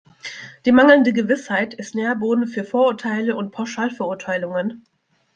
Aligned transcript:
Die 0.65 0.71
mangelnde 0.71 1.13
Gewissheit 1.13 1.75
ist 1.75 1.93
Nährboden 1.93 2.47
für 2.47 2.63
Vorurteile 2.63 3.35
und 3.35 3.51
Pauschalverurteilungen. 3.51 4.83